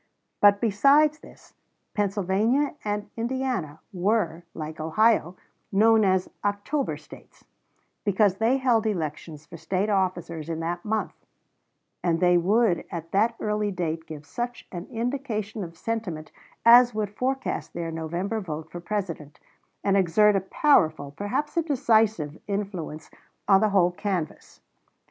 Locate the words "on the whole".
23.47-23.91